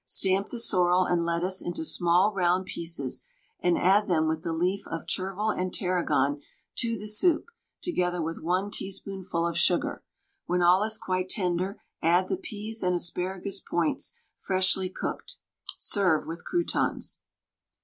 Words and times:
Stamp 0.07 0.47
the 0.49 0.57
sorrel 0.57 1.03
and 1.05 1.23
lettuce 1.23 1.61
into 1.61 1.85
small 1.85 2.33
round 2.33 2.65
pieces, 2.65 3.21
and 3.59 3.77
add 3.77 4.07
them 4.07 4.27
with 4.27 4.41
the 4.41 4.51
leaf 4.51 4.87
of 4.87 5.05
chervil 5.05 5.51
and 5.51 5.71
tarragon 5.71 6.41
to 6.77 6.97
the 6.97 7.05
soup, 7.07 7.45
together 7.83 8.19
with 8.19 8.41
1 8.41 8.71
teaspoonful 8.71 9.45
of 9.45 9.55
sugar. 9.59 10.03
When 10.47 10.63
all 10.63 10.81
is 10.81 10.97
quite 10.97 11.29
tender 11.29 11.79
add 12.01 12.29
the 12.29 12.37
peas 12.37 12.81
and 12.81 12.95
asparagus 12.95 13.59
points, 13.61 14.15
freshly 14.39 14.89
cooked; 14.89 15.37
serve 15.77 16.25
with 16.25 16.45
croutons. 16.45 17.21